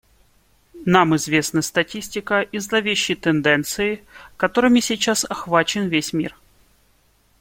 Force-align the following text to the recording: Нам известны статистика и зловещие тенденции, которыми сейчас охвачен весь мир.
Нам 0.83 1.15
известны 1.15 1.61
статистика 1.61 2.41
и 2.41 2.57
зловещие 2.57 3.15
тенденции, 3.15 4.03
которыми 4.35 4.79
сейчас 4.79 5.25
охвачен 5.29 5.89
весь 5.89 6.11
мир. 6.11 6.35